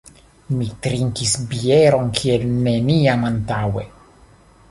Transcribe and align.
Mi 0.59 0.67
trinkis 0.85 1.33
bieron 1.51 2.09
kiel 2.21 2.47
neniam 2.69 3.29
antaŭe. 3.31 3.87